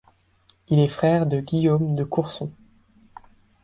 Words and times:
Il 0.69 0.79
est 0.79 0.87
le 0.87 0.89
frère 0.89 1.27
de 1.27 1.39
Guillaume 1.41 1.93
de 1.95 2.03
Courson. 2.03 2.51